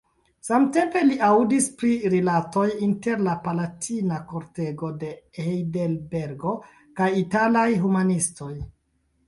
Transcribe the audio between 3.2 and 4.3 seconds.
la palatina